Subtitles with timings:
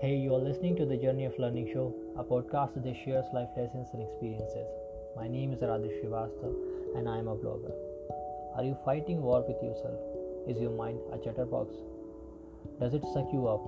[0.00, 4.68] listening to the Journey of Learning show, a podcast that shares life lessons and experiences.
[5.16, 6.54] My name is Srivastav
[6.94, 7.74] and I am a blogger.
[8.54, 9.98] Are you fighting war with yourself?
[10.46, 11.74] Is your mind a chatterbox?
[12.78, 13.58] Does it suck you up?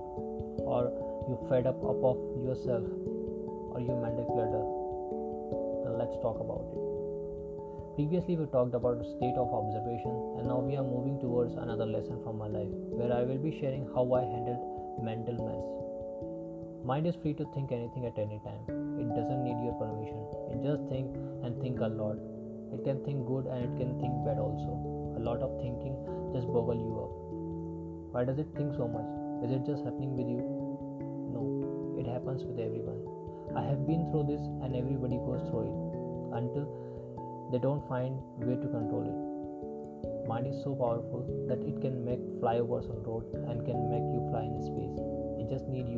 [0.63, 0.87] Or
[1.27, 2.15] you fed up, up of
[2.47, 2.87] yourself?
[3.75, 4.63] Or you mental clutter?
[5.83, 6.79] Then let's talk about it.
[7.99, 11.85] Previously, we talked about a state of observation, and now we are moving towards another
[11.85, 15.90] lesson from my life where I will be sharing how I handled mental mess.
[16.83, 18.65] Mind is free to think anything at any time.
[18.97, 20.17] It doesn't need your permission.
[20.49, 21.13] It just think
[21.45, 22.17] and think a lot.
[22.73, 25.13] It can think good and it can think bad also.
[25.15, 25.93] A lot of thinking
[26.33, 27.13] just boggle you up.
[28.13, 29.05] Why does it think so much?
[29.45, 30.41] Is it just happening with you?
[31.29, 32.97] No, it happens with everyone.
[33.53, 35.77] I have been through this and everybody goes through it
[36.33, 36.65] until
[37.51, 39.19] they don't find way to control it.
[40.25, 44.25] Mind is so powerful that it can make flyovers on road and can make you
[44.31, 44.97] fly in space.
[45.41, 45.90] It just need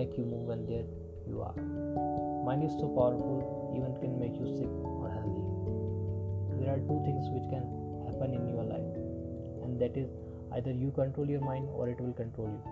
[0.00, 0.88] make you move and there
[1.28, 1.56] you are.
[2.48, 3.38] Mind is so powerful
[3.76, 5.46] even can make you sick or healthy.
[6.60, 7.64] There are two things which can
[8.08, 8.94] happen in your life
[9.64, 10.08] and that is
[10.56, 12.62] either you control your mind or it will control you.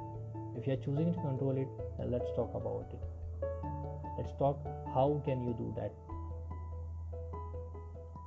[0.59, 1.69] If you are choosing to control it,
[1.99, 3.03] then let's talk about it.
[4.17, 5.93] Let's talk how can you do that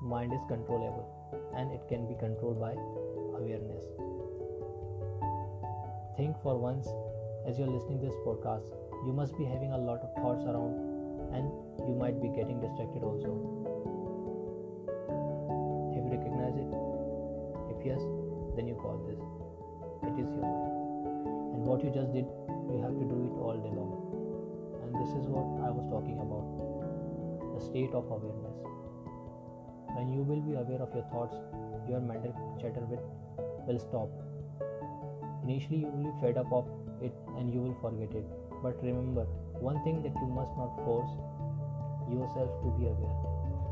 [0.02, 1.06] mind is controllable
[1.56, 2.72] and it can be controlled by
[3.38, 3.86] awareness.
[6.18, 6.88] Think for once
[7.48, 8.74] as you're listening this podcast,
[9.06, 10.78] you must be having a lot of thoughts around
[11.34, 11.50] and
[11.88, 13.32] you might be getting distracted also.
[15.96, 16.72] Have you recognized it?
[17.74, 18.02] If yes,
[18.56, 19.22] then you call this.
[20.08, 21.56] It is your mind.
[21.56, 22.26] And what you just did,
[22.70, 23.96] you have to do it all day long.
[24.84, 26.46] And this is what I was talking about
[27.54, 28.62] the state of awareness
[29.96, 31.36] when you will be aware of your thoughts,
[31.88, 32.86] your mental chatter
[33.68, 34.10] will stop.
[35.44, 36.66] Initially, you will be fed up of
[37.02, 38.26] it and you will forget it.
[38.64, 39.26] But remember,
[39.60, 41.10] one thing that you must not force
[42.10, 43.18] yourself to be aware.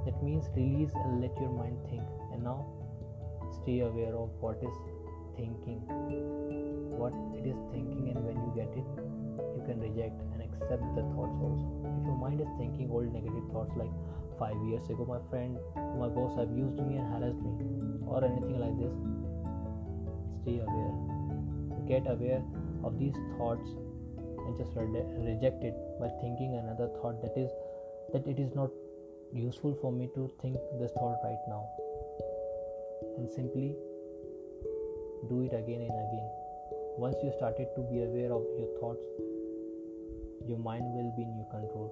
[0.06, 2.04] That means release and let your mind think.
[2.34, 2.66] And now,
[3.62, 4.76] stay aware of what is
[5.36, 5.84] thinking,
[6.98, 8.88] what it is thinking, and when you get it,
[9.56, 11.68] you can reject and accept the thoughts also.
[12.00, 13.92] If your mind is thinking old negative thoughts like
[14.40, 15.60] five years ago my friend
[16.00, 17.52] my boss abused me and harassed me
[18.08, 18.96] or anything like this
[20.42, 20.96] stay aware
[21.92, 22.42] get aware
[22.84, 23.70] of these thoughts
[24.18, 27.52] and just re- reject it by thinking another thought that is
[28.14, 28.70] that it is not
[29.34, 31.64] useful for me to think this thought right now.
[33.18, 33.76] And simply
[35.30, 36.30] do it again and again.
[36.98, 39.06] Once you started to be aware of your thoughts
[40.50, 41.90] your mind will be in your control.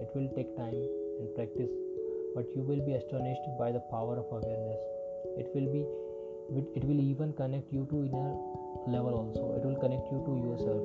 [0.00, 0.74] It will take time
[1.20, 1.70] and practice,
[2.34, 4.82] but you will be astonished by the power of awareness.
[5.38, 5.86] It will be
[6.52, 8.34] it will even connect you to inner
[8.86, 9.56] level also.
[9.56, 10.82] It will connect you to yourself.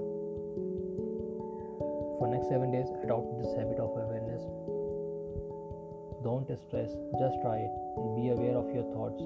[2.20, 4.44] For next seven days, adopt this habit of awareness.
[6.24, 9.24] Don't stress, just try it and be aware of your thoughts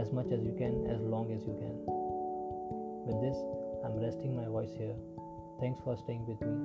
[0.00, 1.76] as much as you can, as long as you can.
[3.04, 3.36] With this,
[3.84, 4.96] I'm resting my voice here.
[5.60, 6.56] Thanks for staying with me.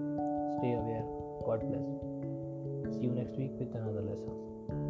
[0.59, 1.03] Stay aware.
[1.44, 2.96] God bless.
[2.96, 4.84] See you next week with another lesson.